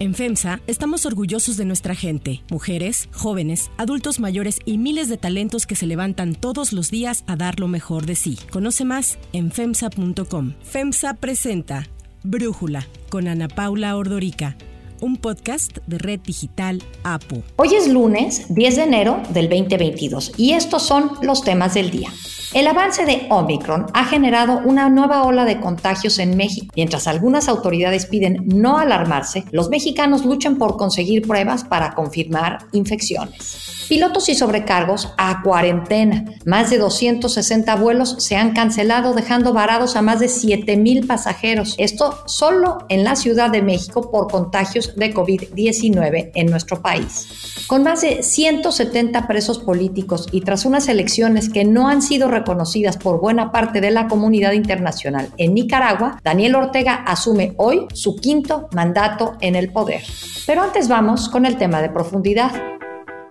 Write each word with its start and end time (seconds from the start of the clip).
En 0.00 0.14
FEMSA 0.14 0.62
estamos 0.66 1.04
orgullosos 1.04 1.58
de 1.58 1.66
nuestra 1.66 1.94
gente, 1.94 2.42
mujeres, 2.50 3.10
jóvenes, 3.12 3.70
adultos 3.76 4.18
mayores 4.18 4.58
y 4.64 4.78
miles 4.78 5.10
de 5.10 5.18
talentos 5.18 5.66
que 5.66 5.76
se 5.76 5.86
levantan 5.86 6.34
todos 6.34 6.72
los 6.72 6.90
días 6.90 7.22
a 7.26 7.36
dar 7.36 7.60
lo 7.60 7.68
mejor 7.68 8.06
de 8.06 8.14
sí. 8.14 8.38
Conoce 8.50 8.86
más 8.86 9.18
en 9.34 9.52
FEMSA.com. 9.52 10.54
FEMSA 10.62 11.12
presenta 11.20 11.86
Brújula 12.22 12.86
con 13.10 13.28
Ana 13.28 13.48
Paula 13.48 13.94
Ordorica 13.94 14.56
un 15.00 15.16
podcast 15.16 15.78
de 15.86 15.98
Red 15.98 16.20
Digital 16.20 16.82
APU. 17.02 17.42
Hoy 17.56 17.74
es 17.74 17.88
lunes 17.88 18.54
10 18.54 18.76
de 18.76 18.82
enero 18.82 19.22
del 19.30 19.48
2022 19.48 20.32
y 20.36 20.52
estos 20.52 20.82
son 20.82 21.12
los 21.22 21.42
temas 21.42 21.74
del 21.74 21.90
día. 21.90 22.10
El 22.52 22.66
avance 22.66 23.06
de 23.06 23.28
Omicron 23.30 23.86
ha 23.94 24.04
generado 24.06 24.60
una 24.64 24.88
nueva 24.88 25.22
ola 25.22 25.44
de 25.44 25.60
contagios 25.60 26.18
en 26.18 26.36
México. 26.36 26.72
Mientras 26.74 27.06
algunas 27.06 27.48
autoridades 27.48 28.06
piden 28.06 28.42
no 28.44 28.78
alarmarse, 28.78 29.44
los 29.52 29.68
mexicanos 29.68 30.24
luchan 30.24 30.58
por 30.58 30.76
conseguir 30.76 31.22
pruebas 31.22 31.62
para 31.62 31.94
confirmar 31.94 32.66
infecciones. 32.72 33.79
Pilotos 33.90 34.28
y 34.28 34.36
sobrecargos 34.36 35.12
a 35.18 35.42
cuarentena. 35.42 36.24
Más 36.44 36.70
de 36.70 36.78
260 36.78 37.74
vuelos 37.74 38.14
se 38.20 38.36
han 38.36 38.52
cancelado 38.52 39.14
dejando 39.14 39.52
varados 39.52 39.96
a 39.96 40.00
más 40.00 40.20
de 40.20 40.28
7 40.28 40.76
mil 40.76 41.08
pasajeros. 41.08 41.74
Esto 41.76 42.22
solo 42.26 42.78
en 42.88 43.02
la 43.02 43.16
Ciudad 43.16 43.50
de 43.50 43.62
México 43.62 44.12
por 44.12 44.30
contagios 44.30 44.94
de 44.94 45.12
COVID-19 45.12 46.30
en 46.36 46.46
nuestro 46.46 46.80
país. 46.80 47.64
Con 47.66 47.82
más 47.82 48.02
de 48.02 48.22
170 48.22 49.26
presos 49.26 49.58
políticos 49.58 50.28
y 50.30 50.42
tras 50.42 50.64
unas 50.64 50.86
elecciones 50.86 51.48
que 51.48 51.64
no 51.64 51.88
han 51.88 52.00
sido 52.00 52.28
reconocidas 52.28 52.96
por 52.96 53.20
buena 53.20 53.50
parte 53.50 53.80
de 53.80 53.90
la 53.90 54.06
comunidad 54.06 54.52
internacional 54.52 55.30
en 55.36 55.52
Nicaragua, 55.52 56.20
Daniel 56.22 56.54
Ortega 56.54 56.94
asume 56.94 57.54
hoy 57.56 57.88
su 57.92 58.14
quinto 58.14 58.68
mandato 58.72 59.36
en 59.40 59.56
el 59.56 59.72
poder. 59.72 60.02
Pero 60.46 60.62
antes 60.62 60.86
vamos 60.86 61.28
con 61.28 61.44
el 61.44 61.56
tema 61.56 61.82
de 61.82 61.88
profundidad. 61.88 62.79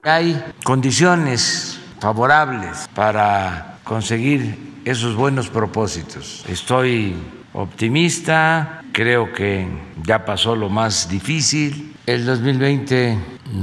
Hay 0.03 0.41
condiciones 0.63 1.79
favorables 1.99 2.87
para 2.95 3.79
conseguir 3.83 4.79
esos 4.85 5.15
buenos 5.15 5.49
propósitos. 5.49 6.45
Estoy 6.47 7.15
optimista, 7.53 8.81
creo 8.93 9.33
que 9.33 9.67
ya 10.03 10.23
pasó 10.23 10.55
lo 10.55 10.69
más 10.69 11.09
difícil. 11.09 11.95
El 12.05 12.25
2020 12.25 13.17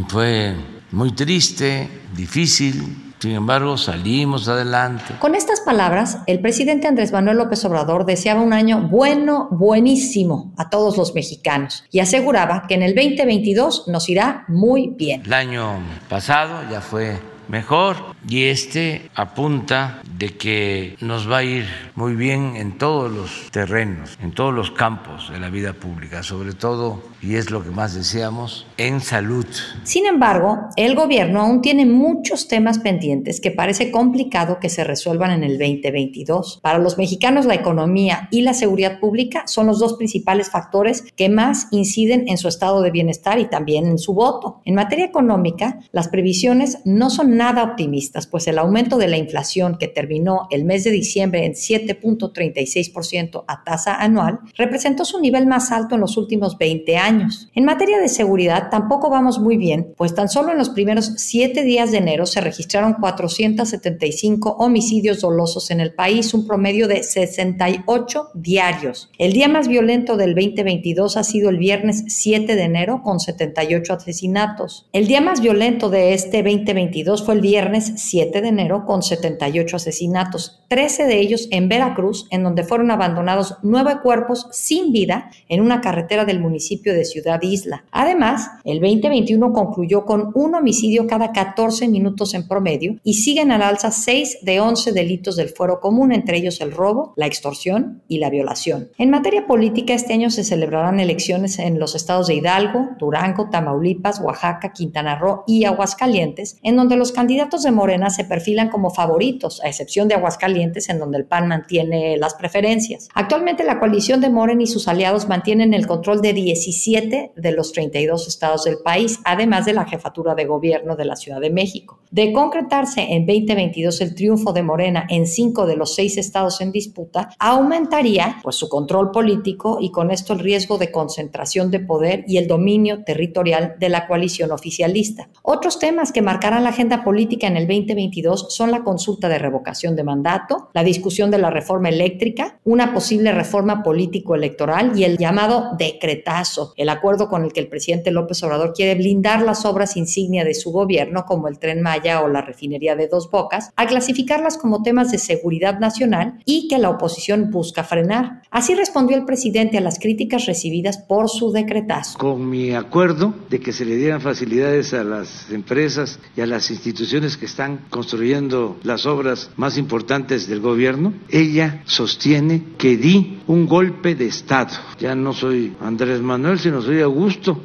fue 0.08 0.54
muy 0.92 1.12
triste, 1.12 1.88
difícil, 2.14 3.05
sin 3.26 3.34
embargo, 3.34 3.76
salimos 3.76 4.46
adelante. 4.46 5.14
Con 5.18 5.34
estas 5.34 5.60
palabras, 5.60 6.18
el 6.28 6.38
presidente 6.38 6.86
Andrés 6.86 7.10
Manuel 7.10 7.38
López 7.38 7.64
Obrador 7.64 8.06
deseaba 8.06 8.40
un 8.40 8.52
año 8.52 8.82
bueno, 8.88 9.48
buenísimo 9.50 10.52
a 10.56 10.70
todos 10.70 10.96
los 10.96 11.12
mexicanos 11.12 11.82
y 11.90 11.98
aseguraba 11.98 12.66
que 12.68 12.74
en 12.74 12.84
el 12.84 12.94
2022 12.94 13.88
nos 13.88 14.08
irá 14.08 14.44
muy 14.46 14.94
bien. 14.96 15.22
El 15.26 15.32
año 15.32 15.72
pasado 16.08 16.70
ya 16.70 16.80
fue 16.80 17.18
mejor 17.48 17.96
y 18.28 18.44
este 18.44 19.10
apunta 19.14 20.00
de 20.18 20.36
que 20.36 20.96
nos 21.00 21.30
va 21.30 21.38
a 21.38 21.44
ir 21.44 21.66
muy 21.94 22.14
bien 22.14 22.56
en 22.56 22.78
todos 22.78 23.12
los 23.12 23.50
terrenos, 23.50 24.18
en 24.22 24.32
todos 24.32 24.52
los 24.52 24.70
campos 24.70 25.30
de 25.30 25.38
la 25.38 25.50
vida 25.50 25.74
pública, 25.74 26.22
sobre 26.22 26.52
todo, 26.52 27.02
y 27.22 27.36
es 27.36 27.50
lo 27.50 27.62
que 27.62 27.70
más 27.70 27.94
deseamos, 27.94 28.66
en 28.76 29.00
salud. 29.00 29.46
Sin 29.84 30.06
embargo, 30.06 30.68
el 30.76 30.94
gobierno 30.94 31.40
aún 31.40 31.62
tiene 31.62 31.86
muchos 31.86 32.48
temas 32.48 32.78
pendientes 32.78 33.40
que 33.40 33.50
parece 33.50 33.90
complicado 33.90 34.58
que 34.60 34.68
se 34.68 34.84
resuelvan 34.84 35.30
en 35.30 35.44
el 35.44 35.58
2022. 35.58 36.60
Para 36.62 36.78
los 36.78 36.98
mexicanos, 36.98 37.46
la 37.46 37.54
economía 37.54 38.28
y 38.30 38.42
la 38.42 38.54
seguridad 38.54 38.98
pública 38.98 39.44
son 39.46 39.66
los 39.66 39.78
dos 39.78 39.94
principales 39.94 40.50
factores 40.50 41.04
que 41.14 41.28
más 41.28 41.68
inciden 41.70 42.28
en 42.28 42.38
su 42.38 42.48
estado 42.48 42.82
de 42.82 42.90
bienestar 42.90 43.38
y 43.38 43.48
también 43.48 43.86
en 43.86 43.98
su 43.98 44.14
voto. 44.14 44.60
En 44.64 44.74
materia 44.74 45.04
económica, 45.04 45.80
las 45.92 46.08
previsiones 46.08 46.78
no 46.84 47.10
son 47.10 47.35
nada 47.36 47.62
optimistas, 47.62 48.26
pues 48.26 48.46
el 48.48 48.58
aumento 48.58 48.98
de 48.98 49.08
la 49.08 49.16
inflación 49.16 49.78
que 49.78 49.88
terminó 49.88 50.48
el 50.50 50.64
mes 50.64 50.84
de 50.84 50.90
diciembre 50.90 51.44
en 51.44 51.52
7.36% 51.52 53.44
a 53.46 53.64
tasa 53.64 53.94
anual 53.94 54.40
representó 54.56 55.04
su 55.04 55.20
nivel 55.20 55.46
más 55.46 55.72
alto 55.72 55.94
en 55.94 56.00
los 56.00 56.16
últimos 56.16 56.58
20 56.58 56.96
años. 56.96 57.50
En 57.54 57.64
materia 57.64 57.98
de 57.98 58.08
seguridad 58.08 58.70
tampoco 58.70 59.10
vamos 59.10 59.38
muy 59.38 59.56
bien, 59.56 59.94
pues 59.96 60.14
tan 60.14 60.28
solo 60.28 60.52
en 60.52 60.58
los 60.58 60.70
primeros 60.70 61.12
7 61.16 61.62
días 61.62 61.90
de 61.90 61.98
enero 61.98 62.26
se 62.26 62.40
registraron 62.40 62.94
475 62.94 64.56
homicidios 64.58 65.20
dolosos 65.20 65.70
en 65.70 65.80
el 65.80 65.94
país, 65.94 66.34
un 66.34 66.46
promedio 66.46 66.88
de 66.88 67.02
68 67.02 68.30
diarios. 68.34 69.10
El 69.18 69.32
día 69.32 69.48
más 69.48 69.68
violento 69.68 70.16
del 70.16 70.34
2022 70.34 71.16
ha 71.16 71.24
sido 71.24 71.50
el 71.50 71.58
viernes 71.58 72.04
7 72.08 72.54
de 72.54 72.62
enero 72.62 73.02
con 73.02 73.20
78 73.20 73.94
asesinatos. 73.94 74.88
El 74.92 75.06
día 75.06 75.20
más 75.20 75.40
violento 75.40 75.90
de 75.90 76.14
este 76.14 76.42
2022 76.42 77.22
fue 77.26 77.34
el 77.34 77.40
viernes 77.40 77.92
7 77.96 78.40
de 78.40 78.48
enero 78.48 78.84
con 78.86 79.02
78 79.02 79.76
asesinatos, 79.76 80.62
13 80.68 81.06
de 81.06 81.18
ellos 81.18 81.48
en 81.50 81.68
Veracruz, 81.68 82.28
en 82.30 82.44
donde 82.44 82.62
fueron 82.62 82.92
abandonados 82.92 83.56
nueve 83.62 83.98
cuerpos 84.00 84.46
sin 84.52 84.92
vida 84.92 85.30
en 85.48 85.60
una 85.60 85.80
carretera 85.80 86.24
del 86.24 86.38
municipio 86.38 86.94
de 86.94 87.04
Ciudad 87.04 87.42
Isla. 87.42 87.84
Además, 87.90 88.48
el 88.64 88.78
2021 88.80 89.52
concluyó 89.52 90.04
con 90.04 90.30
un 90.34 90.54
homicidio 90.54 91.08
cada 91.08 91.32
14 91.32 91.88
minutos 91.88 92.32
en 92.34 92.46
promedio 92.46 93.00
y 93.02 93.14
siguen 93.14 93.50
al 93.50 93.62
alza 93.62 93.90
6 93.90 94.38
de 94.42 94.60
11 94.60 94.92
delitos 94.92 95.34
del 95.34 95.48
fuero 95.48 95.80
común, 95.80 96.12
entre 96.12 96.36
ellos 96.36 96.60
el 96.60 96.70
robo, 96.70 97.12
la 97.16 97.26
extorsión 97.26 98.02
y 98.06 98.18
la 98.18 98.30
violación. 98.30 98.90
En 98.98 99.10
materia 99.10 99.48
política, 99.48 99.94
este 99.94 100.12
año 100.12 100.30
se 100.30 100.44
celebrarán 100.44 101.00
elecciones 101.00 101.58
en 101.58 101.80
los 101.80 101.96
estados 101.96 102.28
de 102.28 102.34
Hidalgo, 102.34 102.90
Durango, 103.00 103.50
Tamaulipas, 103.50 104.20
Oaxaca, 104.20 104.72
Quintana 104.72 105.18
Roo 105.18 105.42
y 105.48 105.64
Aguascalientes, 105.64 106.58
en 106.62 106.76
donde 106.76 106.96
los 106.96 107.15
candidatos 107.16 107.64
de 107.64 107.72
Morena 107.72 108.10
se 108.10 108.24
perfilan 108.24 108.68
como 108.68 108.90
favoritos, 108.90 109.60
a 109.64 109.68
excepción 109.68 110.06
de 110.06 110.14
Aguascalientes, 110.14 110.88
en 110.90 110.98
donde 111.00 111.18
el 111.18 111.24
PAN 111.24 111.48
mantiene 111.48 112.16
las 112.18 112.34
preferencias. 112.34 113.08
Actualmente 113.14 113.64
la 113.64 113.80
coalición 113.80 114.20
de 114.20 114.30
Morena 114.30 114.62
y 114.62 114.66
sus 114.66 114.86
aliados 114.86 115.26
mantienen 115.26 115.74
el 115.74 115.86
control 115.86 116.20
de 116.20 116.34
17 116.34 117.32
de 117.34 117.52
los 117.52 117.72
32 117.72 118.28
estados 118.28 118.64
del 118.64 118.76
país, 118.84 119.18
además 119.24 119.64
de 119.64 119.72
la 119.72 119.86
jefatura 119.86 120.34
de 120.34 120.44
gobierno 120.44 120.94
de 120.94 121.06
la 121.06 121.16
Ciudad 121.16 121.40
de 121.40 121.50
México. 121.50 122.00
De 122.10 122.32
concretarse 122.32 123.00
en 123.00 123.26
2022 123.26 124.00
el 124.02 124.14
triunfo 124.14 124.52
de 124.52 124.62
Morena 124.62 125.06
en 125.08 125.26
cinco 125.26 125.66
de 125.66 125.76
los 125.76 125.94
seis 125.94 126.18
estados 126.18 126.60
en 126.60 126.70
disputa, 126.70 127.30
aumentaría 127.38 128.36
pues, 128.42 128.56
su 128.56 128.68
control 128.68 129.10
político 129.10 129.78
y 129.80 129.90
con 129.90 130.10
esto 130.10 130.34
el 130.34 130.40
riesgo 130.40 130.78
de 130.78 130.92
concentración 130.92 131.70
de 131.70 131.80
poder 131.80 132.24
y 132.28 132.36
el 132.36 132.46
dominio 132.46 133.04
territorial 133.04 133.76
de 133.78 133.88
la 133.88 134.06
coalición 134.06 134.52
oficialista. 134.52 135.30
Otros 135.42 135.78
temas 135.78 136.12
que 136.12 136.22
marcarán 136.22 136.64
la 136.64 136.70
agenda 136.70 137.02
política 137.06 137.46
en 137.46 137.56
el 137.56 137.68
2022 137.68 138.48
son 138.48 138.72
la 138.72 138.82
consulta 138.82 139.28
de 139.28 139.38
revocación 139.38 139.94
de 139.94 140.02
mandato, 140.02 140.70
la 140.74 140.82
discusión 140.82 141.30
de 141.30 141.38
la 141.38 141.50
reforma 141.50 141.88
eléctrica, 141.88 142.58
una 142.64 142.92
posible 142.92 143.30
reforma 143.30 143.84
político-electoral 143.84 144.98
y 144.98 145.04
el 145.04 145.16
llamado 145.16 145.76
decretazo, 145.78 146.72
el 146.76 146.88
acuerdo 146.88 147.28
con 147.28 147.44
el 147.44 147.52
que 147.52 147.60
el 147.60 147.68
presidente 147.68 148.10
López 148.10 148.42
Obrador 148.42 148.72
quiere 148.72 148.96
blindar 148.96 149.42
las 149.42 149.64
obras 149.64 149.96
insignia 149.96 150.44
de 150.44 150.54
su 150.54 150.72
gobierno, 150.72 151.26
como 151.26 151.46
el 151.46 151.60
tren 151.60 151.80
Maya 151.80 152.22
o 152.22 152.28
la 152.28 152.42
refinería 152.42 152.96
de 152.96 153.06
Dos 153.06 153.30
Bocas, 153.30 153.70
a 153.76 153.86
clasificarlas 153.86 154.58
como 154.58 154.82
temas 154.82 155.12
de 155.12 155.18
seguridad 155.18 155.78
nacional 155.78 156.40
y 156.44 156.66
que 156.66 156.78
la 156.78 156.90
oposición 156.90 157.52
busca 157.52 157.84
frenar. 157.84 158.42
Así 158.50 158.74
respondió 158.74 159.16
el 159.16 159.24
presidente 159.24 159.78
a 159.78 159.80
las 159.80 160.00
críticas 160.00 160.46
recibidas 160.46 160.98
por 160.98 161.28
su 161.28 161.52
decretazo. 161.52 162.18
Con 162.18 162.50
mi 162.50 162.72
acuerdo 162.72 163.32
de 163.48 163.60
que 163.60 163.72
se 163.72 163.84
le 163.84 163.94
dieran 163.94 164.20
facilidades 164.20 164.92
a 164.92 165.04
las 165.04 165.52
empresas 165.52 166.18
y 166.36 166.40
a 166.40 166.46
las 166.46 166.68
instituciones 166.68 166.95
instituciones 166.96 167.36
que 167.36 167.44
están 167.44 167.84
construyendo 167.90 168.78
las 168.82 169.04
obras 169.04 169.50
más 169.56 169.76
importantes 169.76 170.48
del 170.48 170.60
gobierno, 170.60 171.12
ella 171.28 171.82
sostiene 171.84 172.62
que 172.78 172.96
di 172.96 173.40
un 173.46 173.66
golpe 173.66 174.14
de 174.14 174.26
Estado. 174.26 174.70
Ya 174.98 175.14
no 175.14 175.34
soy 175.34 175.76
Andrés 175.82 176.22
Manuel, 176.22 176.58
sino 176.58 176.80
soy 176.80 177.02
Augusto. 177.02 177.60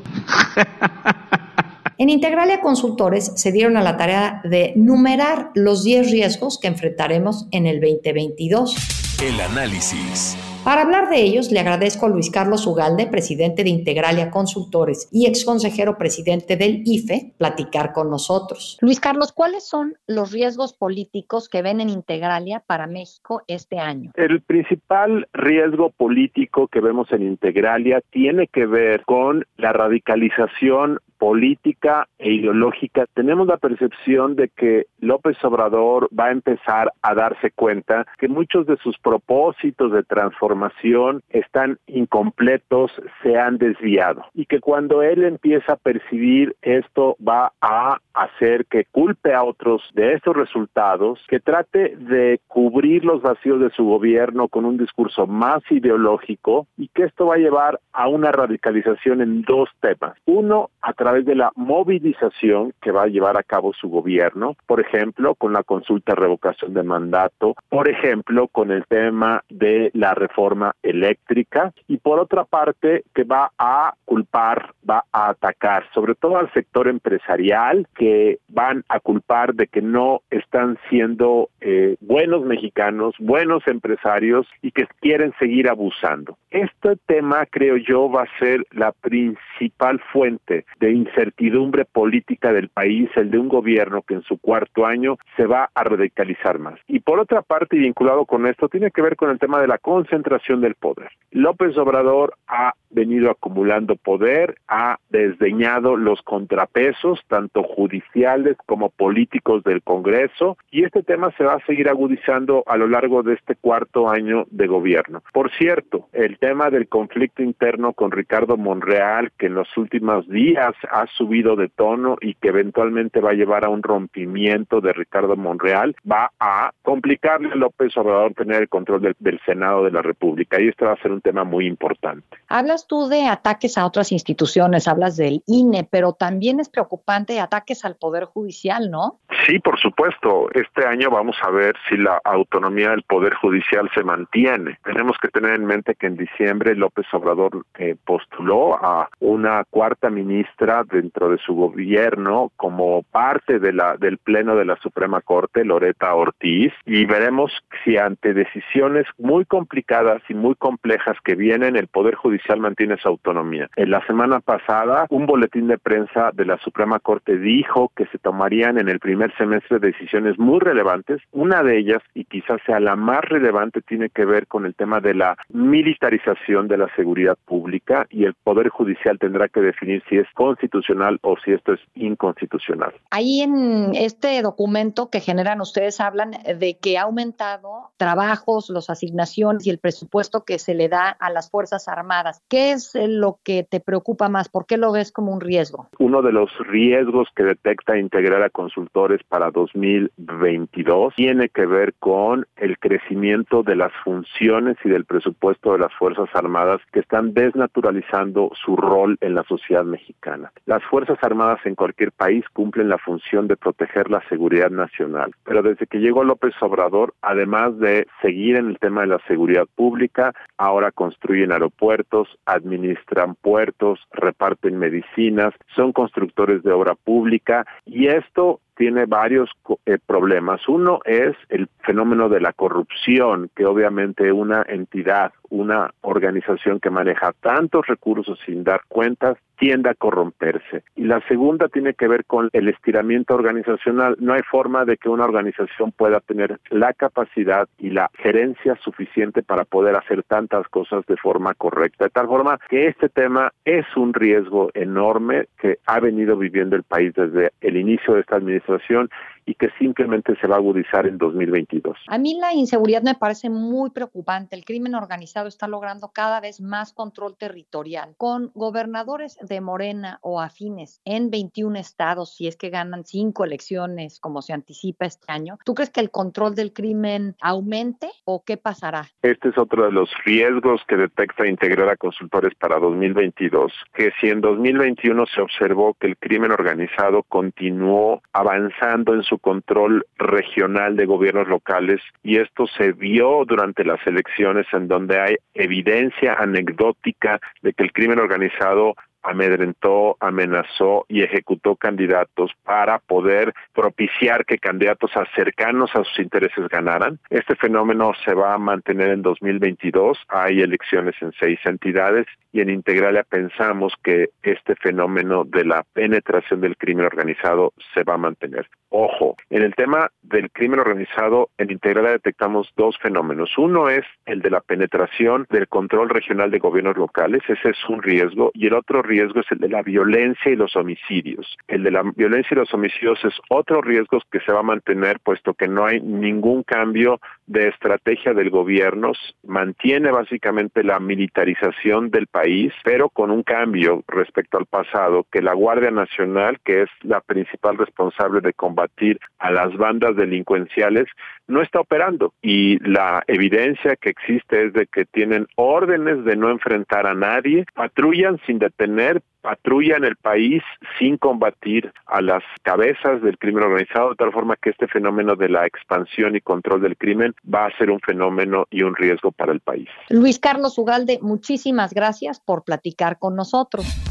En 1.98 2.10
Integralia 2.10 2.62
Consultores 2.62 3.32
se 3.36 3.52
dieron 3.52 3.78
a 3.78 3.84
la 3.84 3.96
tarea 3.96 4.42
de 4.44 4.74
numerar 4.76 5.52
los 5.54 5.84
10 5.84 6.12
riesgos 6.12 6.58
que 6.60 6.68
enfrentaremos 6.68 7.46
en 7.52 7.68
el 7.68 7.80
2022. 7.80 8.76
El 9.22 9.40
análisis. 9.40 10.36
Para 10.64 10.84
hablar 10.84 11.10
de 11.10 11.24
ellos, 11.24 11.52
le 11.52 11.60
agradezco 11.60 12.06
a 12.06 12.10
Luis 12.10 12.30
Carlos 12.30 12.68
Ugalde, 12.68 13.08
presidente 13.08 13.64
de 13.64 13.72
Integralia 13.72 14.30
Consultores 14.30 15.10
y 15.12 15.26
ex 15.26 15.44
consejero 15.44 15.98
presidente 15.98 16.56
del 16.56 16.84
IFE, 16.86 17.34
platicar 17.40 17.94
con 17.94 18.12
nosotros. 18.12 18.78
Luis 18.80 19.00
Carlos, 19.00 19.32
¿cuáles 19.32 19.68
son 19.68 19.96
los 20.06 20.32
riesgos 20.32 20.74
políticos 20.74 21.50
que 21.50 21.64
ven 21.64 21.82
en 21.82 21.90
Integralia 21.90 22.64
para 22.68 22.86
México 22.86 23.42
este 23.48 23.80
año? 23.80 24.12
El 24.14 24.42
principal 24.44 25.28
riesgo 25.34 25.90
político 25.90 26.68
que 26.68 26.80
vemos 26.80 27.12
en 27.12 27.24
Integralia 27.24 28.00
tiene 28.12 28.46
que 28.46 28.68
ver 28.68 29.04
con 29.06 29.48
la 29.58 29.74
radicalización 29.74 31.00
política 31.22 32.08
e 32.18 32.32
ideológica, 32.34 33.06
tenemos 33.14 33.46
la 33.46 33.58
percepción 33.58 34.36
de 34.36 34.50
que 34.50 34.88
López 35.00 35.38
Obrador 35.44 36.10
va 36.20 36.26
a 36.26 36.32
empezar 36.32 36.92
a 37.04 37.14
darse 37.14 37.52
cuenta 37.52 38.08
que 38.18 38.28
muchos 38.28 38.66
de 38.66 38.76
sus 38.78 38.98
propósitos 38.98 39.92
de 39.92 40.02
transformación 40.02 41.22
están 41.30 41.78
incompletos, 41.86 42.92
se 43.22 43.38
han 43.38 43.60
desviado 43.60 44.26
y 44.34 44.48
que 44.48 44.60
cuando 44.60 45.04
él 45.04 45.24
empieza 45.24 45.74
a 45.74 45.76
percibir 45.76 46.56
esto 46.64 47.16
va 47.22 47.54
a 47.62 48.00
hacer 48.16 48.66
que 48.66 48.86
culpe 48.86 49.36
a 49.36 49.44
otros 49.44 49.84
de 49.94 50.14
estos 50.14 50.36
resultados, 50.36 51.20
que 51.28 51.40
trate 51.40 51.96
de 51.98 52.40
cubrir 52.48 53.06
los 53.06 53.22
vacíos 53.22 53.60
de 53.60 53.70
su 53.70 53.86
gobierno 53.86 54.48
con 54.48 54.66
un 54.66 54.78
discurso 54.78 55.28
más 55.28 55.62
ideológico 55.70 56.66
y 56.78 56.88
que 56.88 57.04
esto 57.04 57.28
va 57.28 57.36
a 57.36 57.40
llevar 57.46 57.80
a 57.94 58.08
una 58.08 58.32
radicalización 58.32 59.22
en 59.22 59.44
dos 59.44 59.70
temas. 59.82 60.18
Uno, 60.26 60.72
a 60.82 60.94
través 60.94 61.11
de 61.20 61.36
la 61.36 61.52
movilización 61.56 62.74
que 62.82 62.92
va 62.92 63.04
a 63.04 63.08
llevar 63.08 63.38
a 63.38 63.44
cabo 63.44 63.74
su 63.74 63.90
gobierno, 63.90 64.56
por 64.66 64.80
ejemplo, 64.80 65.36
con 65.36 65.54
la 65.54 65.64
consulta 65.64 66.16
revocación 66.16 66.74
de 66.74 66.84
mandato, 66.84 67.56
por 67.70 67.90
ejemplo, 67.90 68.48
con 68.48 68.72
el 68.72 68.86
tema 68.86 69.44
de 69.50 69.92
la 69.94 70.14
reforma 70.14 70.74
eléctrica 70.82 71.74
y 71.88 71.98
por 71.98 72.20
otra 72.20 72.46
parte 72.46 73.04
que 73.14 73.24
va 73.24 73.52
a 73.58 73.94
culpar, 74.06 74.74
va 74.90 75.06
a 75.12 75.30
atacar 75.30 75.86
sobre 75.94 76.16
todo 76.16 76.38
al 76.38 76.52
sector 76.54 76.88
empresarial 76.88 77.88
que 77.96 78.40
van 78.48 78.84
a 78.90 79.00
culpar 79.00 79.54
de 79.54 79.68
que 79.68 79.82
no 79.82 80.22
están 80.30 80.78
siendo 80.90 81.50
eh, 81.60 81.96
buenos 82.00 82.46
mexicanos, 82.46 83.16
buenos 83.20 83.68
empresarios 83.68 84.48
y 84.62 84.72
que 84.72 84.88
quieren 85.00 85.34
seguir 85.40 85.70
abusando. 85.70 86.38
Este 86.50 86.96
tema, 87.06 87.46
creo 87.46 87.78
yo, 87.78 88.10
va 88.10 88.24
a 88.24 88.40
ser 88.40 88.66
la 88.72 88.92
principal 88.92 90.00
fuente 90.12 90.66
de 90.80 90.92
incertidumbre 91.02 91.86
política 91.86 92.54
del 92.54 92.70
país, 92.70 93.10
el 93.16 93.32
de 93.32 93.38
un 93.38 93.50
gobierno 93.50 94.02
que 94.02 94.16
en 94.16 94.24
su 94.24 94.38
cuarto 94.38 94.86
año 94.86 95.18
se 95.36 95.46
va 95.46 95.70
a 95.74 95.84
radicalizar 95.84 96.60
más. 96.60 96.80
Y 96.88 97.00
por 97.00 97.20
otra 97.20 97.42
parte, 97.42 97.78
vinculado 97.78 98.26
con 98.26 98.48
esto, 98.48 98.70
tiene 98.70 98.92
que 98.92 99.02
ver 99.02 99.16
con 99.16 99.30
el 99.30 99.40
tema 99.40 99.60
de 99.60 99.68
la 99.68 99.78
concentración 99.78 100.62
del 100.62 100.76
poder. 100.76 101.10
López 101.32 101.78
Obrador 101.78 102.36
ha 102.48 102.74
venido 102.92 103.32
acumulando 103.32 103.96
poder, 103.96 104.56
ha 104.68 104.98
desdeñado 105.10 105.96
los 105.96 106.22
contrapesos, 106.22 107.20
tanto 107.28 107.64
judiciales 107.64 108.58
como 108.66 108.90
políticos 108.90 109.64
del 109.64 109.82
Congreso, 109.82 110.58
y 110.70 110.84
este 110.84 111.04
tema 111.04 111.32
se 111.38 111.44
va 111.44 111.54
a 111.54 111.66
seguir 111.66 111.90
agudizando 111.90 112.64
a 112.68 112.78
lo 112.78 112.88
largo 112.88 113.24
de 113.24 113.34
este 113.34 113.56
cuarto 113.56 114.10
año 114.10 114.46
de 114.52 114.68
gobierno. 114.68 115.24
Por 115.34 115.52
cierto, 115.52 116.08
el 116.14 116.38
tema 116.38 116.70
del 116.70 116.88
conflicto 116.88 117.44
interno 117.44 117.94
con 117.94 118.12
Ricardo 118.12 118.58
Monreal, 118.58 119.32
que 119.38 119.48
en 119.48 119.56
los 119.56 119.76
últimos 119.78 120.28
días 120.28 120.74
ha 120.90 121.08
subido 121.08 121.56
de 121.56 121.70
tono 121.70 122.18
y 122.22 122.36
que 122.36 122.50
eventualmente 122.50 123.20
va 123.20 123.32
a 123.32 123.36
llevar 123.36 123.66
a 123.66 123.70
un 123.70 123.84
rompimiento 123.84 124.82
de 124.82 124.94
Ricardo 124.94 125.36
Monreal, 125.36 125.96
va 126.10 126.32
a 126.40 126.72
complicarle 126.82 127.50
a 127.52 127.56
López 127.56 127.96
Obrador 127.98 128.34
tener 128.34 128.62
el 128.62 128.70
control 128.70 129.02
del, 129.02 129.16
del 129.20 129.40
Senado 129.46 129.84
de 129.84 129.92
la 129.92 130.02
República, 130.02 130.62
y 130.62 130.68
este 130.68 130.86
va 130.86 130.94
a 130.94 131.02
ser 131.02 131.12
un 131.12 131.22
tema 131.22 131.44
muy 131.44 131.68
importante. 131.68 132.38
Hablas 132.48 132.81
tú 132.88 133.08
de 133.08 133.28
ataques 133.28 133.78
a 133.78 133.86
otras 133.86 134.12
instituciones, 134.12 134.88
hablas 134.88 135.18
del 135.18 135.44
INE, 135.48 135.88
pero 135.90 136.14
también 136.14 136.60
es 136.60 136.70
preocupante 136.70 137.40
ataques 137.40 137.86
al 137.86 137.96
Poder 137.96 138.26
Judicial, 138.26 138.90
¿no? 138.90 139.20
Sí, 139.46 139.60
por 139.60 139.80
supuesto. 139.80 140.50
Este 140.54 140.86
año 140.86 141.10
vamos 141.10 141.36
a 141.42 141.50
ver 141.50 141.76
si 141.90 141.98
la 141.98 142.20
autonomía 142.24 142.90
del 142.92 143.04
Poder 143.04 143.34
Judicial 143.36 143.90
se 143.94 144.04
mantiene. 144.04 144.78
Tenemos 144.84 145.18
que 145.22 145.30
tener 145.30 145.56
en 145.56 145.66
mente 145.66 145.96
que 145.96 146.08
en 146.08 146.18
diciembre 146.18 146.76
López 146.76 147.06
Obrador 147.14 147.66
eh, 147.78 147.96
postuló 148.06 148.76
a 148.76 149.10
una 149.20 149.64
cuarta 149.70 150.10
ministra 150.10 150.84
dentro 150.84 151.30
de 151.30 151.38
su 151.40 151.54
gobierno 151.54 152.52
como 152.56 153.04
parte 153.04 153.60
de 153.60 153.74
la 153.74 153.98
del 153.98 154.18
pleno 154.18 154.56
de 154.56 154.66
la 154.66 154.78
Suprema 154.78 155.22
Corte, 155.22 155.66
Loreta 155.66 156.14
Ortiz, 156.14 156.74
y 156.86 157.06
veremos 157.06 157.52
si 157.84 157.98
ante 157.98 158.34
decisiones 158.34 159.06
muy 159.18 159.46
complicadas 159.46 160.22
y 160.30 160.34
muy 160.34 160.56
complejas 160.56 161.18
que 161.24 161.36
vienen, 161.36 161.76
el 161.76 161.88
Poder 161.88 162.16
Judicial 162.16 162.60
mantiene 162.72 162.96
su 162.98 163.08
autonomía. 163.10 163.70
En 163.76 163.92
la 163.92 164.06
semana 164.08 164.40
pasada, 164.40 165.06
un 165.10 165.26
boletín 165.26 165.68
de 165.68 165.78
prensa 165.78 166.32
de 166.34 166.46
la 166.46 166.58
Suprema 166.60 167.00
Corte 167.00 167.38
dijo 167.38 167.92
que 167.96 168.06
se 168.08 168.18
tomarían 168.18 168.80
en 168.80 168.88
el 168.88 169.00
primer 169.00 169.36
semestre 169.36 169.80
decisiones 169.80 170.40
muy 170.40 170.60
relevantes. 170.60 171.22
Una 171.32 171.64
de 171.64 171.78
ellas, 171.78 172.02
y 172.14 172.24
quizás 172.24 172.62
sea 172.66 172.80
la 172.80 172.96
más 172.96 173.22
relevante, 173.22 173.82
tiene 173.82 174.10
que 174.10 174.24
ver 174.24 174.48
con 174.48 174.66
el 174.66 174.74
tema 174.74 175.02
de 175.02 175.14
la 175.14 175.38
militarización 175.50 176.70
de 176.70 176.78
la 176.78 176.88
seguridad 176.96 177.38
pública 177.46 178.08
y 178.10 178.24
el 178.24 178.36
Poder 178.36 178.70
Judicial 178.70 179.20
tendrá 179.20 179.50
que 179.50 179.60
definir 179.60 180.02
si 180.08 180.18
es 180.18 180.28
constitucional 180.34 181.20
o 181.24 181.36
si 181.44 181.52
esto 181.52 181.74
es 181.74 181.82
inconstitucional. 181.96 182.94
Ahí 183.10 183.42
en 183.42 183.96
este 183.96 184.42
documento 184.42 185.10
que 185.10 185.20
generan 185.20 185.60
ustedes 185.60 186.00
hablan 186.00 186.32
de 186.32 186.78
que 186.82 186.98
ha 186.98 187.04
aumentado 187.04 187.92
trabajos, 187.98 188.70
las 188.70 188.90
asignaciones 188.90 189.68
y 189.68 189.70
el 189.70 189.80
presupuesto 189.80 190.46
que 190.46 190.58
se 190.58 190.74
le 190.74 190.88
da 190.88 191.10
a 191.10 191.30
las 191.30 191.50
Fuerzas 191.50 191.88
Armadas. 191.88 192.42
¿Qué 192.48 192.61
es 192.70 192.94
lo 192.96 193.40
que 193.44 193.64
te 193.64 193.80
preocupa 193.80 194.30
más? 194.30 194.50
¿Por 194.50 194.66
qué 194.66 194.78
lo 194.78 194.92
ves 194.92 195.12
como 195.12 195.34
un 195.34 195.42
riesgo? 195.42 195.88
Uno 196.00 196.22
de 196.22 196.32
los 196.32 196.50
riesgos 196.68 197.28
que 197.36 197.44
detecta 197.44 197.98
integrar 197.98 198.44
a 198.44 198.50
consultores 198.50 199.22
para 199.28 199.52
2022 199.52 201.16
tiene 201.16 201.50
que 201.50 201.66
ver 201.66 201.94
con 202.00 202.46
el 202.58 202.78
crecimiento 202.78 203.64
de 203.64 203.76
las 203.76 203.92
funciones 204.04 204.78
y 204.84 204.90
del 204.90 205.06
presupuesto 205.06 205.74
de 205.74 205.80
las 205.80 205.94
Fuerzas 205.94 206.30
Armadas 206.34 206.82
que 206.92 207.00
están 207.00 207.34
desnaturalizando 207.34 208.52
su 208.54 208.76
rol 208.76 209.18
en 209.22 209.36
la 209.36 209.44
sociedad 209.44 209.84
mexicana. 209.84 210.52
Las 210.66 210.84
Fuerzas 210.84 211.18
Armadas 211.22 211.60
en 211.66 211.76
cualquier 211.76 212.12
país 212.12 212.46
cumplen 212.54 212.90
la 212.90 212.98
función 212.98 213.48
de 213.48 213.58
proteger 213.58 214.10
la 214.10 214.22
seguridad 214.30 214.70
nacional, 214.70 215.32
pero 215.44 215.62
desde 215.62 215.88
que 215.88 216.00
llegó 216.00 216.24
López 216.24 216.54
Obrador, 216.62 217.14
además 217.22 217.78
de 217.80 218.08
seguir 218.22 218.56
en 218.56 218.68
el 218.68 218.80
tema 218.80 219.02
de 219.02 219.08
la 219.08 219.20
seguridad 219.28 219.66
pública, 219.76 220.34
ahora 220.58 220.92
construyen 220.92 221.52
aeropuertos, 221.52 222.28
administran 222.54 223.36
puertos, 223.36 224.00
reparten 224.12 224.78
medicinas, 224.78 225.54
son 225.76 225.92
constructores 225.92 226.64
de 226.64 226.72
obra 226.72 226.96
pública 226.96 227.66
y 227.86 228.08
esto 228.08 228.60
tiene 228.82 229.06
varios 229.06 229.48
eh, 229.86 230.00
problemas. 230.04 230.68
Uno 230.68 231.02
es 231.06 231.36
el 231.50 231.68
fenómeno 231.84 232.30
de 232.30 232.42
la 232.42 232.52
corrupción, 232.52 233.52
que 233.56 233.68
obviamente 233.68 234.32
una 234.32 234.66
entidad, 234.68 235.34
una 235.52 235.94
organización 236.02 236.80
que 236.80 236.90
maneja 236.90 237.32
tantos 237.42 237.86
recursos 237.86 238.40
sin 238.44 238.64
dar 238.64 238.82
cuentas, 238.88 239.38
tiende 239.58 239.92
a 239.92 239.94
corromperse. 239.94 240.84
Y 240.96 241.04
la 241.04 241.22
segunda 241.28 241.68
tiene 241.68 241.94
que 241.94 242.08
ver 242.08 242.26
con 242.26 242.50
el 242.52 242.68
estiramiento 242.70 243.36
organizacional. 243.36 244.18
No 244.20 244.34
hay 244.34 244.42
forma 244.50 244.86
de 244.86 244.98
que 244.98 245.08
una 245.08 245.26
organización 245.26 245.92
pueda 245.92 246.20
tener 246.20 246.60
la 246.72 246.94
capacidad 246.94 247.70
y 247.78 247.92
la 247.92 248.10
gerencia 248.18 248.76
suficiente 248.84 249.44
para 249.44 249.66
poder 249.66 249.96
hacer 249.96 250.24
tantas 250.24 250.68
cosas 250.70 251.06
de 251.06 251.16
forma 251.18 251.54
correcta. 251.54 252.06
De 252.06 252.10
tal 252.10 252.26
forma 252.26 252.58
que 252.70 252.88
este 252.88 253.10
tema 253.10 253.52
es 253.64 253.86
un 253.96 254.16
riesgo 254.16 254.72
enorme 254.74 255.46
que 255.60 255.78
ha 255.86 256.00
venido 256.00 256.36
viviendo 256.38 256.76
el 256.76 256.84
país 256.84 257.14
desde 257.14 257.52
el 257.62 257.78
inicio 257.78 258.16
de 258.16 258.22
esta 258.22 258.38
administración 258.38 258.71
situación 258.80 259.10
y 259.46 259.56
que 259.56 259.70
simplemente 259.80 260.36
se 260.40 260.48
va 260.48 260.56
a 260.56 260.60
agudizar 260.60 261.08
en 261.08 261.18
2022. 261.18 261.98
A 262.08 262.18
mí 262.18 262.38
la 262.40 262.54
inseguridad 262.54 263.04
me 263.04 263.16
parece 263.16 263.50
muy 263.50 263.90
preocupante. 263.90 264.56
El 264.56 264.66
crimen 264.66 264.96
organizado 264.96 265.48
está 265.48 265.68
logrando 265.68 266.10
cada 266.10 266.40
vez 266.40 266.62
más 266.62 266.94
control 266.94 267.36
territorial. 267.38 268.14
Con 268.18 268.52
gobernadores 268.54 269.38
de 269.42 269.62
Morena 269.62 270.20
o 270.22 270.42
afines 270.42 271.02
en 271.06 271.30
21 271.30 271.78
estados, 271.78 272.36
si 272.36 272.48
es 272.48 272.56
que 272.56 272.70
ganan 272.70 273.06
cinco 273.06 273.46
elecciones 273.46 274.20
como 274.20 274.42
se 274.42 274.54
anticipa 274.54 275.06
este 275.06 275.32
año, 275.32 275.58
¿tú 275.66 275.74
crees 275.74 275.90
que 275.90 276.02
el 276.02 276.12
control 276.12 276.56
del 276.56 276.74
crimen 276.74 277.36
aumente 277.42 278.10
o 278.26 278.44
qué 278.44 278.58
pasará? 278.58 279.08
Este 279.22 279.50
es 279.50 279.58
otro 279.58 279.86
de 279.86 279.92
los 279.92 280.10
riesgos 280.26 280.82
que 280.88 280.98
detecta 280.98 281.48
integrar 281.48 281.90
a 281.90 281.98
consultores 281.98 282.54
para 282.56 282.80
2022, 282.80 283.72
que 283.94 284.12
si 284.20 284.30
en 284.30 284.42
2021 284.42 285.26
se 285.28 285.42
observó 285.42 285.94
que 285.96 286.08
el 286.08 286.18
crimen 286.18 286.52
organizado 286.52 287.24
continuó 287.24 288.22
avanzando 288.34 289.14
en 289.14 289.24
su 289.24 289.31
control 289.38 290.06
regional 290.18 290.96
de 290.96 291.06
gobiernos 291.06 291.48
locales 291.48 292.02
y 292.24 292.38
esto 292.38 292.66
se 292.68 292.92
vio 292.92 293.44
durante 293.46 293.84
las 293.84 294.06
elecciones 294.06 294.66
en 294.74 294.88
donde 294.88 295.20
hay 295.20 295.36
evidencia 295.54 296.34
anecdótica 296.34 297.40
de 297.62 297.74
que 297.74 297.84
el 297.84 297.94
crimen 297.94 298.20
organizado 298.20 298.96
amedrentó, 299.24 300.18
amenazó 300.20 301.06
y 301.08 301.24
ejecutó 301.24 301.76
candidatos 301.76 302.52
para 302.64 303.00
poder 303.00 303.54
propiciar 303.74 304.46
que 304.46 304.58
candidatos 304.58 305.12
cercanos 305.36 305.92
a 305.96 306.04
sus 306.04 306.20
intereses 306.20 306.68
ganaran. 306.70 307.20
Este 307.30 307.56
fenómeno 307.56 308.12
se 308.26 308.34
va 308.34 308.54
a 308.54 308.58
mantener 308.58 309.10
en 309.10 309.22
2022. 309.22 310.18
Hay 310.30 310.62
elecciones 310.62 311.16
en 311.22 311.32
seis 311.40 311.60
entidades 311.66 312.26
y 312.52 312.62
en 312.62 312.70
Integralia 312.70 313.24
pensamos 313.24 313.94
que 314.04 314.30
este 314.44 314.76
fenómeno 314.76 315.46
de 315.46 315.66
la 315.66 315.84
penetración 315.94 316.62
del 316.62 316.78
crimen 316.78 317.06
organizado 317.06 317.74
se 317.94 318.04
va 318.04 318.16
a 318.16 318.18
mantener. 318.18 318.68
Ojo, 318.90 319.38
en 319.50 319.64
el 319.64 319.74
tema 319.74 320.12
del 320.22 320.52
crimen 320.52 320.80
organizado, 320.80 321.50
en 321.58 321.72
Integralia 321.72 322.12
detectamos 322.12 322.70
dos 322.76 322.98
fenómenos. 322.98 323.58
Uno 323.58 323.90
es 323.90 324.04
el 324.26 324.42
de 324.42 324.50
la 324.50 324.60
penetración 324.60 325.48
del 325.50 325.70
control 325.70 326.10
regional 326.10 326.52
de 326.52 326.60
gobiernos 326.60 326.98
locales, 326.98 327.42
ese 327.48 327.70
es 327.70 327.78
un 327.88 328.02
riesgo, 328.02 328.52
y 328.54 328.68
el 328.68 328.74
otro 328.74 329.02
riesgo 329.12 329.42
es 329.42 329.52
el 329.52 329.60
de 329.60 329.70
la 329.70 329.82
violencia 329.82 330.52
y 330.52 330.56
los 330.56 330.76
homicidios. 330.76 331.58
El 331.68 331.84
de 331.84 331.92
la 331.92 332.02
violencia 332.16 332.56
y 332.56 332.60
los 332.60 332.74
homicidios 332.74 333.20
es 333.26 333.34
otro 333.50 333.82
riesgo 333.82 334.20
que 334.32 334.40
se 334.40 334.54
va 334.54 334.60
a 334.60 334.64
mantener 334.64 335.20
puesto 335.20 335.54
que 335.54 335.68
no 335.68 335.86
hay 335.86 336.00
ningún 336.00 336.64
cambio 336.64 337.20
de 337.52 337.68
estrategia 337.68 338.34
del 338.34 338.50
gobierno, 338.50 339.12
mantiene 339.44 340.12
básicamente 340.12 340.84
la 340.84 341.00
militarización 341.00 342.10
del 342.10 342.28
país, 342.28 342.74
pero 342.84 343.10
con 343.10 343.30
un 343.30 343.44
cambio 343.44 344.04
respecto 344.08 344.58
al 344.58 344.66
pasado, 344.66 345.26
que 345.32 345.42
la 345.42 345.54
Guardia 345.54 345.92
Nacional, 345.92 346.60
que 346.64 346.84
es 346.84 346.90
la 347.02 347.20
principal 347.22 347.78
responsable 347.78 348.42
de 348.42 348.54
combatir 348.54 349.20
a 349.40 349.52
las 349.52 349.76
bandas 349.76 350.16
delincuenciales, 350.16 351.08
no 351.48 351.62
está 351.62 351.82
operando. 351.82 352.34
Y 352.42 352.80
la 352.88 353.24
evidencia 353.28 353.96
que 353.98 354.10
existe 354.10 354.68
es 354.68 354.74
de 354.74 354.88
que 354.88 355.06
tienen 355.06 355.48
órdenes 355.56 356.24
de 356.24 356.38
no 356.38 356.50
enfrentar 356.50 357.06
a 357.06 357.14
nadie, 357.14 357.66
patrullan 357.74 358.40
sin 358.46 358.60
detener, 358.60 359.22
patrullan 359.42 360.04
el 360.04 360.16
país 360.16 360.62
sin 361.00 361.18
combatir 361.18 361.92
a 362.06 362.22
las 362.22 362.44
cabezas 362.64 363.22
del 363.22 363.38
crimen 363.38 363.64
organizado, 363.64 364.10
de 364.12 364.16
tal 364.16 364.32
forma 364.32 364.56
que 364.56 364.70
este 364.70 364.88
fenómeno 364.88 365.36
de 365.36 365.50
la 365.50 365.66
expansión 365.66 366.36
y 366.36 366.42
control 366.42 366.82
del 366.82 366.98
crimen 366.98 367.34
va 367.52 367.66
a 367.66 367.78
ser 367.78 367.90
un 367.90 368.00
fenómeno 368.00 368.66
y 368.70 368.84
un 368.84 368.96
riesgo 368.96 369.32
para 369.32 369.52
el 369.52 369.60
país. 369.60 369.90
Luis 370.10 370.40
Carlos 370.40 370.78
Ugalde, 370.78 371.20
muchísimas 371.22 371.94
gracias 371.94 372.40
por 372.40 372.64
platicar 372.64 373.20
con 373.20 373.36
nosotros. 373.36 374.11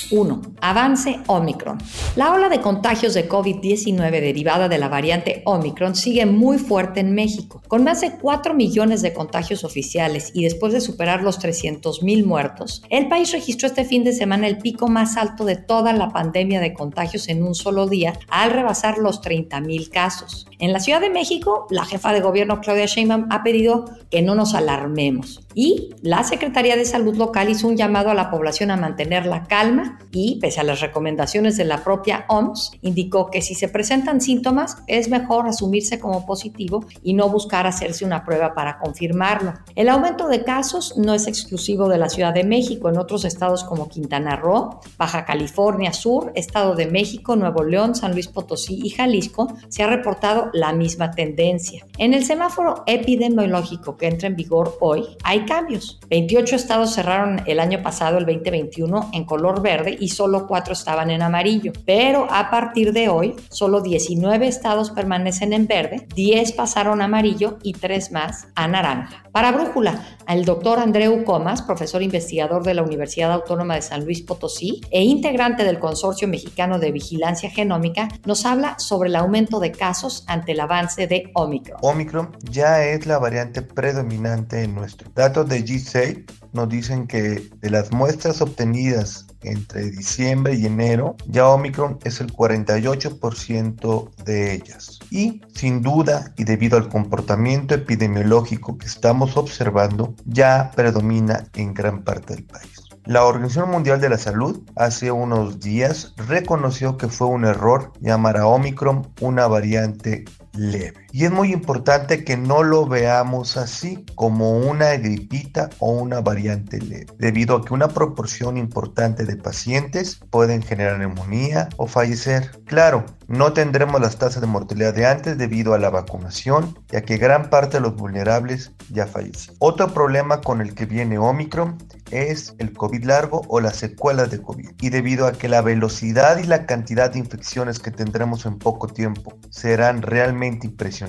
1. 0.11 0.41
Avance 0.61 1.19
Omicron. 1.27 1.77
La 2.15 2.33
ola 2.33 2.49
de 2.49 2.61
contagios 2.61 3.13
de 3.13 3.27
COVID-19 3.27 4.11
derivada 4.11 4.67
de 4.67 4.77
la 4.77 4.89
variante 4.89 5.41
Omicron 5.45 5.95
sigue 5.95 6.25
muy 6.25 6.57
fuerte 6.57 6.99
en 6.99 7.13
México. 7.13 7.61
Con 7.67 7.83
más 7.83 8.01
de 8.01 8.11
4 8.17 8.53
millones 8.53 9.01
de 9.01 9.13
contagios 9.13 9.63
oficiales 9.63 10.31
y 10.33 10.43
después 10.43 10.73
de 10.73 10.81
superar 10.81 11.23
los 11.23 11.39
300 11.39 12.03
mil 12.03 12.25
muertos, 12.25 12.83
el 12.89 13.07
país 13.07 13.31
registró 13.31 13.67
este 13.67 13.85
fin 13.85 14.03
de 14.03 14.13
semana 14.13 14.47
el 14.47 14.57
pico 14.57 14.87
más 14.87 15.17
alto 15.17 15.45
de 15.45 15.55
toda 15.55 15.93
la 15.93 16.09
pandemia 16.09 16.59
de 16.59 16.73
contagios 16.73 17.29
en 17.29 17.43
un 17.43 17.55
solo 17.55 17.87
día, 17.87 18.19
al 18.29 18.51
rebasar 18.51 18.97
los 18.97 19.21
30 19.21 19.61
mil 19.61 19.89
casos. 19.89 20.47
En 20.59 20.73
la 20.73 20.79
Ciudad 20.79 21.01
de 21.01 21.09
México, 21.09 21.67
la 21.69 21.85
jefa 21.85 22.13
de 22.13 22.21
gobierno 22.21 22.61
Claudia 22.61 22.85
Sheinbaum 22.85 23.27
ha 23.31 23.43
pedido 23.43 23.85
que 24.09 24.21
no 24.21 24.35
nos 24.35 24.53
alarmemos 24.53 25.41
y 25.55 25.89
la 26.01 26.23
Secretaría 26.23 26.75
de 26.75 26.85
Salud 26.85 27.15
Local 27.15 27.49
hizo 27.49 27.67
un 27.67 27.77
llamado 27.77 28.09
a 28.09 28.13
la 28.13 28.29
población 28.29 28.71
a 28.71 28.77
mantener 28.77 29.25
la 29.25 29.43
calma 29.45 29.99
y, 30.11 30.39
pese 30.39 30.59
a 30.59 30.63
las 30.63 30.81
recomendaciones 30.81 31.57
de 31.57 31.65
la 31.65 31.83
propia 31.83 32.25
OMS, 32.27 32.71
indicó 32.81 33.29
que 33.29 33.41
si 33.41 33.55
se 33.55 33.67
presentan 33.67 34.21
síntomas 34.21 34.77
es 34.87 35.09
mejor 35.09 35.47
asumirse 35.47 35.99
como 35.99 36.25
positivo 36.25 36.85
y 37.03 37.13
no 37.13 37.29
buscar 37.29 37.67
hacerse 37.67 38.05
una 38.05 38.25
prueba 38.25 38.53
para 38.53 38.79
confirmarlo. 38.79 39.53
El 39.75 39.89
aumento 39.89 40.27
de 40.27 40.43
casos 40.43 40.97
no 40.97 41.13
es 41.13 41.27
exclusivo 41.27 41.89
de 41.89 41.97
la 41.97 42.09
Ciudad 42.09 42.33
de 42.33 42.43
México. 42.43 42.89
En 42.89 42.97
otros 42.97 43.25
estados 43.25 43.63
como 43.63 43.89
Quintana 43.89 44.35
Roo, 44.35 44.79
Baja 44.97 45.25
California 45.25 45.93
Sur, 45.93 46.31
Estado 46.35 46.75
de 46.75 46.87
México, 46.87 47.35
Nuevo 47.35 47.63
León, 47.63 47.95
San 47.95 48.13
Luis 48.13 48.27
Potosí 48.27 48.79
y 48.83 48.89
Jalisco 48.89 49.53
se 49.69 49.83
ha 49.83 49.87
reportado 49.87 50.49
la 50.53 50.73
misma 50.73 51.11
tendencia. 51.11 51.85
En 51.97 52.13
el 52.13 52.25
semáforo 52.25 52.83
epidemiológico 52.85 53.97
que 53.97 54.07
entra 54.07 54.27
en 54.27 54.35
vigor 54.35 54.77
hoy 54.79 55.17
hay 55.23 55.45
cambios. 55.45 55.99
28 56.09 56.55
estados 56.55 56.93
cerraron 56.93 57.41
el 57.45 57.59
año 57.59 57.81
pasado, 57.81 58.17
el 58.17 58.25
2021, 58.25 59.11
en 59.13 59.25
color 59.25 59.61
verde 59.61 59.90
y 59.99 60.09
solo 60.09 60.47
cuatro 60.47 60.73
estaban 60.73 61.09
en 61.09 61.21
amarillo. 61.21 61.71
Pero 61.85 62.27
a 62.31 62.49
partir 62.49 62.93
de 62.93 63.09
hoy, 63.09 63.35
solo 63.49 63.81
19 63.81 64.47
estados 64.47 64.91
permanecen 64.91 65.53
en 65.53 65.67
verde, 65.67 66.07
10 66.15 66.53
pasaron 66.53 67.01
a 67.01 67.05
amarillo 67.05 67.57
y 67.63 67.73
3 67.73 68.11
más 68.11 68.47
a 68.55 68.67
naranja. 68.67 69.23
Para 69.31 69.51
Brújula, 69.51 70.05
el 70.27 70.43
doctor 70.43 70.79
Andreu 70.79 71.23
Comas, 71.23 71.61
profesor 71.61 72.01
investigador 72.01 72.63
de 72.63 72.73
la 72.73 72.83
Universidad 72.83 73.31
Autónoma 73.31 73.75
de 73.75 73.81
San 73.81 74.03
Luis 74.03 74.21
Potosí 74.21 74.81
e 74.91 75.03
integrante 75.03 75.63
del 75.63 75.79
Consorcio 75.79 76.27
Mexicano 76.27 76.79
de 76.79 76.91
Vigilancia 76.91 77.49
Genómica, 77.49 78.09
nos 78.25 78.45
habla 78.45 78.77
sobre 78.79 79.09
el 79.09 79.15
aumento 79.15 79.59
de 79.59 79.71
casos 79.71 80.25
ante 80.27 80.51
el 80.51 80.59
avance 80.59 81.07
de 81.07 81.31
Omicron. 81.33 81.79
Omicron 81.81 82.31
ya 82.49 82.83
es 82.83 83.05
la 83.05 83.19
variante 83.19 83.61
predominante 83.61 84.63
en 84.63 84.75
nuestro. 84.75 85.09
Datos 85.15 85.47
de 85.47 85.63
G6 85.63 86.25
nos 86.53 86.69
dicen 86.69 87.07
que 87.07 87.49
de 87.59 87.69
las 87.69 87.91
muestras 87.91 88.41
obtenidas 88.41 89.25
entre 89.41 89.89
diciembre 89.89 90.53
y 90.53 90.65
enero, 90.65 91.15
ya 91.27 91.47
Omicron 91.47 91.99
es 92.03 92.21
el 92.21 92.31
48% 92.31 94.15
de 94.23 94.53
ellas. 94.53 94.99
Y 95.09 95.41
sin 95.53 95.81
duda, 95.81 96.33
y 96.37 96.43
debido 96.43 96.77
al 96.77 96.89
comportamiento 96.89 97.73
epidemiológico 97.73 98.77
que 98.77 98.85
estamos 98.85 99.37
observando, 99.37 100.13
ya 100.25 100.71
predomina 100.75 101.47
en 101.55 101.73
gran 101.73 102.03
parte 102.03 102.35
del 102.35 102.43
país. 102.45 102.81
La 103.05 103.25
Organización 103.25 103.71
Mundial 103.71 103.99
de 103.99 104.09
la 104.09 104.19
Salud 104.19 104.61
hace 104.75 105.11
unos 105.11 105.59
días 105.59 106.13
reconoció 106.17 106.97
que 106.97 107.07
fue 107.07 107.27
un 107.27 107.45
error 107.45 107.91
llamar 107.99 108.37
a 108.37 108.45
Omicron 108.45 109.11
una 109.21 109.47
variante 109.47 110.25
leve. 110.53 111.07
Y 111.11 111.25
es 111.25 111.31
muy 111.31 111.51
importante 111.51 112.23
que 112.23 112.37
no 112.37 112.63
lo 112.63 112.85
veamos 112.85 113.57
así 113.57 114.05
como 114.15 114.57
una 114.57 114.93
gripita 114.95 115.69
o 115.79 115.91
una 115.91 116.21
variante 116.21 116.79
leve, 116.79 117.07
debido 117.17 117.57
a 117.57 117.65
que 117.65 117.73
una 117.73 117.89
proporción 117.89 118.57
importante 118.57 119.25
de 119.25 119.35
pacientes 119.35 120.19
pueden 120.29 120.61
generar 120.61 120.99
neumonía 120.99 121.69
o 121.77 121.87
fallecer. 121.87 122.51
Claro, 122.65 123.05
no 123.27 123.53
tendremos 123.53 123.99
las 123.99 124.17
tasas 124.17 124.41
de 124.41 124.47
mortalidad 124.47 124.93
de 124.93 125.05
antes 125.05 125.37
debido 125.37 125.73
a 125.73 125.79
la 125.79 125.89
vacunación, 125.89 126.77
ya 126.89 127.01
que 127.01 127.17
gran 127.17 127.49
parte 127.49 127.77
de 127.77 127.81
los 127.81 127.95
vulnerables 127.95 128.71
ya 128.89 129.05
fallecen. 129.05 129.55
Otro 129.59 129.93
problema 129.93 130.41
con 130.41 130.61
el 130.61 130.73
que 130.73 130.85
viene 130.85 131.17
Omicron 131.17 131.77
es 132.11 132.55
el 132.59 132.73
COVID 132.73 133.03
largo 133.05 133.41
o 133.47 133.59
las 133.59 133.77
secuelas 133.77 134.31
de 134.31 134.41
COVID. 134.41 134.71
Y 134.81 134.89
debido 134.89 135.27
a 135.27 135.31
que 135.31 135.47
la 135.47 135.61
velocidad 135.61 136.37
y 136.37 136.43
la 136.43 136.65
cantidad 136.65 137.11
de 137.11 137.19
infecciones 137.19 137.79
que 137.79 137.91
tendremos 137.91 138.45
en 138.45 138.57
poco 138.57 138.87
tiempo 138.87 139.33
serán 139.49 140.01
realmente 140.01 140.67
impresionantes, 140.67 141.00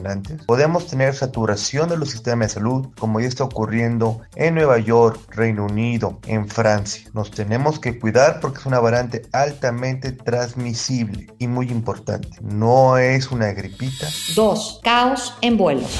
podemos 0.46 0.86
tener 0.86 1.14
saturación 1.14 1.88
de 1.88 1.96
los 1.96 2.10
sistemas 2.10 2.48
de 2.48 2.54
salud 2.54 2.88
como 2.98 3.20
ya 3.20 3.28
está 3.28 3.44
ocurriendo 3.44 4.20
en 4.36 4.54
Nueva 4.54 4.78
York, 4.78 5.18
Reino 5.34 5.66
Unido, 5.66 6.18
en 6.26 6.48
Francia. 6.48 7.08
Nos 7.14 7.30
tenemos 7.30 7.78
que 7.78 7.98
cuidar 7.98 8.40
porque 8.40 8.60
es 8.60 8.66
una 8.66 8.80
variante 8.80 9.22
altamente 9.32 10.12
transmisible 10.12 11.26
y 11.38 11.46
muy 11.46 11.70
importante. 11.70 12.28
No 12.40 12.98
es 12.98 13.30
una 13.30 13.52
gripita. 13.52 14.08
2. 14.34 14.80
Caos 14.82 15.36
en 15.40 15.56
vuelos. 15.56 15.90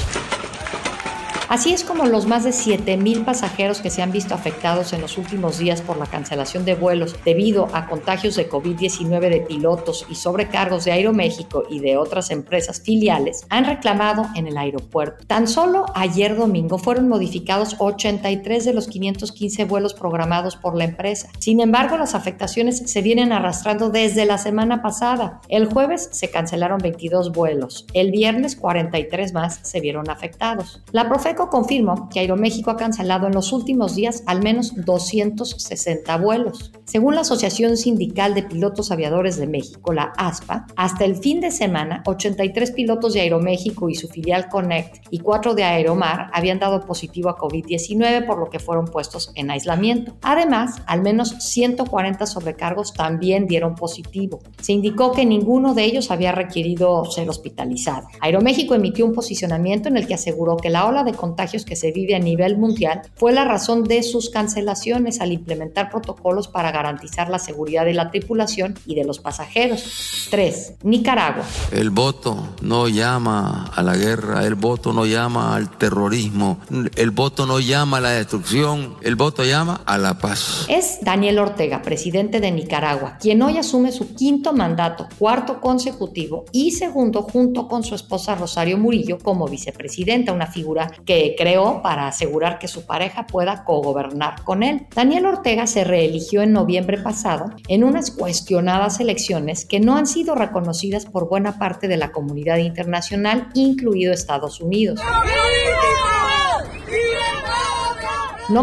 Así 1.53 1.71
es 1.71 1.83
como 1.83 2.07
los 2.07 2.25
más 2.25 2.45
de 2.45 2.49
7.000 2.49 3.25
pasajeros 3.25 3.79
que 3.79 3.91
se 3.91 4.01
han 4.01 4.11
visto 4.11 4.33
afectados 4.33 4.91
en 4.91 5.01
los 5.01 5.19
últimos 5.19 5.59
días 5.59 5.83
por 5.83 5.97
la 5.97 6.07
cancelación 6.07 6.65
de 6.65 6.73
vuelos 6.73 7.15
debido 7.23 7.67
a 7.73 7.85
contagios 7.85 8.35
de 8.35 8.49
COVID-19 8.49 9.29
de 9.29 9.41
pilotos 9.41 10.07
y 10.09 10.15
sobrecargos 10.15 10.83
de 10.83 10.93
Aeroméxico 10.93 11.61
y 11.69 11.79
de 11.79 11.95
otras 11.95 12.31
empresas 12.31 12.81
filiales 12.81 13.45
han 13.51 13.65
reclamado 13.65 14.25
en 14.33 14.47
el 14.47 14.57
aeropuerto. 14.57 15.25
Tan 15.27 15.47
solo 15.47 15.85
ayer 15.93 16.35
domingo 16.35 16.79
fueron 16.79 17.07
modificados 17.07 17.75
83 17.77 18.65
de 18.65 18.73
los 18.73 18.87
515 18.87 19.65
vuelos 19.65 19.93
programados 19.93 20.55
por 20.55 20.75
la 20.75 20.85
empresa. 20.85 21.29
Sin 21.37 21.59
embargo, 21.59 21.99
las 21.99 22.15
afectaciones 22.15 22.79
se 22.91 23.01
vienen 23.03 23.31
arrastrando 23.31 23.91
desde 23.91 24.25
la 24.25 24.39
semana 24.39 24.81
pasada. 24.81 25.39
El 25.49 25.67
jueves 25.67 26.09
se 26.13 26.31
cancelaron 26.31 26.79
22 26.79 27.31
vuelos. 27.31 27.85
El 27.93 28.09
viernes 28.09 28.55
43 28.55 29.33
más 29.33 29.59
se 29.61 29.81
vieron 29.81 30.09
afectados. 30.09 30.81
La 30.91 31.07
Profeco 31.07 31.42
confirmó 31.49 32.09
que 32.09 32.19
Aeroméxico 32.19 32.71
ha 32.71 32.77
cancelado 32.77 33.27
en 33.27 33.33
los 33.33 33.51
últimos 33.51 33.95
días 33.95 34.23
al 34.25 34.41
menos 34.41 34.73
260 34.75 36.17
vuelos. 36.17 36.71
Según 36.85 37.15
la 37.15 37.21
Asociación 37.21 37.77
Sindical 37.77 38.33
de 38.33 38.43
Pilotos 38.43 38.91
Aviadores 38.91 39.37
de 39.37 39.47
México, 39.47 39.93
la 39.93 40.13
ASPA, 40.17 40.67
hasta 40.75 41.05
el 41.05 41.15
fin 41.15 41.39
de 41.39 41.49
semana, 41.49 42.03
83 42.05 42.71
pilotos 42.71 43.13
de 43.13 43.21
Aeroméxico 43.21 43.89
y 43.89 43.95
su 43.95 44.07
filial 44.09 44.49
Connect 44.49 45.07
y 45.09 45.19
4 45.19 45.55
de 45.55 45.63
Aeromar 45.63 46.29
habían 46.33 46.59
dado 46.59 46.81
positivo 46.81 47.29
a 47.29 47.37
COVID-19, 47.37 48.25
por 48.25 48.37
lo 48.37 48.49
que 48.49 48.59
fueron 48.59 48.85
puestos 48.85 49.31
en 49.35 49.49
aislamiento. 49.49 50.17
Además, 50.21 50.75
al 50.85 51.01
menos 51.01 51.35
140 51.39 52.25
sobrecargos 52.25 52.93
también 52.93 53.47
dieron 53.47 53.75
positivo. 53.75 54.39
Se 54.61 54.73
indicó 54.73 55.11
que 55.13 55.25
ninguno 55.25 55.73
de 55.73 55.85
ellos 55.85 56.11
había 56.11 56.31
requerido 56.31 57.05
ser 57.05 57.29
hospitalizado. 57.29 58.07
Aeroméxico 58.19 58.75
emitió 58.75 59.05
un 59.05 59.13
posicionamiento 59.13 59.89
en 59.89 59.97
el 59.97 60.07
que 60.07 60.13
aseguró 60.13 60.57
que 60.57 60.69
la 60.69 60.85
ola 60.85 61.03
de 61.03 61.13
contagios 61.33 61.65
que 61.65 61.75
se 61.75 61.91
vive 61.91 62.13
a 62.13 62.19
nivel 62.19 62.57
mundial 62.57 63.01
fue 63.15 63.33
la 63.33 63.43
razón 63.43 63.85
de 63.85 64.03
sus 64.03 64.29
cancelaciones 64.29 65.19
al 65.19 65.31
implementar 65.31 65.89
protocolos 65.89 66.47
para 66.47 66.71
garantizar 66.71 67.27
la 67.27 67.39
seguridad 67.39 67.85
de 67.85 67.93
la 67.95 68.11
tripulación 68.11 68.75
y 68.85 68.93
de 68.93 69.03
los 69.03 69.17
pasajeros. 69.17 70.27
3. 70.29 70.75
Nicaragua. 70.83 71.43
El 71.71 71.89
voto 71.89 72.49
no 72.61 72.87
llama 72.87 73.71
a 73.73 73.81
la 73.81 73.95
guerra, 73.95 74.45
el 74.45 74.53
voto 74.53 74.93
no 74.93 75.07
llama 75.07 75.55
al 75.55 75.75
terrorismo, 75.75 76.59
el 76.95 77.09
voto 77.09 77.47
no 77.47 77.59
llama 77.59 77.97
a 77.97 78.01
la 78.01 78.11
destrucción, 78.11 78.97
el 79.01 79.15
voto 79.15 79.43
llama 79.43 79.81
a 79.87 79.97
la 79.97 80.19
paz. 80.19 80.67
Es 80.69 80.99
Daniel 81.01 81.39
Ortega, 81.39 81.81
presidente 81.81 82.41
de 82.41 82.51
Nicaragua, 82.51 83.17
quien 83.19 83.41
hoy 83.41 83.57
asume 83.57 83.91
su 83.91 84.13
quinto 84.13 84.53
mandato, 84.53 85.07
cuarto 85.17 85.59
consecutivo 85.59 86.45
y 86.51 86.71
segundo 86.71 87.23
junto 87.23 87.67
con 87.67 87.83
su 87.83 87.95
esposa 87.95 88.35
Rosario 88.35 88.77
Murillo 88.77 89.17
como 89.17 89.47
vicepresidenta, 89.47 90.31
una 90.31 90.45
figura 90.45 90.91
que 91.05 91.22
creó 91.37 91.81
para 91.81 92.07
asegurar 92.07 92.59
que 92.59 92.67
su 92.67 92.85
pareja 92.85 93.25
pueda 93.25 93.63
cogobernar 93.63 94.43
con 94.43 94.63
él. 94.63 94.87
Daniel 94.95 95.25
Ortega 95.25 95.67
se 95.67 95.83
reeligió 95.83 96.41
en 96.41 96.53
noviembre 96.53 96.97
pasado 96.97 97.51
en 97.67 97.83
unas 97.83 98.11
cuestionadas 98.11 98.99
elecciones 98.99 99.65
que 99.65 99.79
no 99.79 99.97
han 99.97 100.07
sido 100.07 100.35
reconocidas 100.35 101.05
por 101.05 101.27
buena 101.27 101.57
parte 101.57 101.87
de 101.87 101.97
la 101.97 102.11
comunidad 102.11 102.57
internacional, 102.57 103.49
incluido 103.53 104.13
Estados 104.13 104.61
Unidos. 104.61 104.99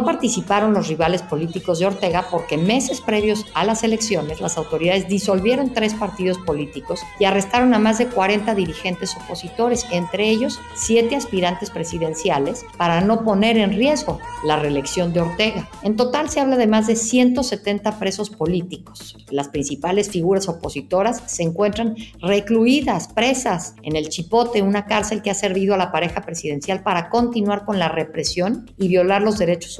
Participaron 0.04 0.72
los 0.72 0.88
rivales 0.88 1.22
políticos 1.22 1.78
de 1.78 1.86
Ortega 1.86 2.26
porque 2.30 2.56
meses 2.56 3.00
previos 3.00 3.46
a 3.54 3.64
las 3.64 3.82
elecciones 3.82 4.40
las 4.40 4.56
autoridades 4.56 5.08
disolvieron 5.08 5.72
tres 5.72 5.94
partidos 5.94 6.38
políticos 6.38 7.00
y 7.18 7.24
arrestaron 7.24 7.74
a 7.74 7.78
más 7.78 7.98
de 7.98 8.06
40 8.06 8.54
dirigentes 8.54 9.16
opositores, 9.16 9.86
entre 9.90 10.28
ellos 10.30 10.58
siete 10.74 11.16
aspirantes 11.16 11.70
presidenciales, 11.70 12.64
para 12.76 13.00
no 13.00 13.24
poner 13.24 13.56
en 13.56 13.72
riesgo 13.72 14.18
la 14.44 14.56
reelección 14.56 15.12
de 15.12 15.20
Ortega. 15.20 15.68
En 15.82 15.96
total 15.96 16.30
se 16.30 16.40
habla 16.40 16.56
de 16.56 16.66
más 16.66 16.86
de 16.86 16.96
170 16.96 17.98
presos 17.98 18.30
políticos. 18.30 19.16
Las 19.30 19.48
principales 19.48 20.10
figuras 20.10 20.48
opositoras 20.48 21.22
se 21.26 21.42
encuentran 21.42 21.96
recluidas, 22.20 23.08
presas, 23.08 23.74
en 23.82 23.96
el 23.96 24.08
Chipote, 24.08 24.62
una 24.62 24.86
cárcel 24.86 25.22
que 25.22 25.30
ha 25.30 25.34
servido 25.34 25.74
a 25.74 25.78
la 25.78 25.92
pareja 25.92 26.22
presidencial 26.22 26.82
para 26.82 27.08
continuar 27.08 27.64
con 27.64 27.78
la 27.78 27.88
represión 27.88 28.70
y 28.78 28.88
violar 28.88 29.22
los 29.22 29.38
derechos 29.38 29.79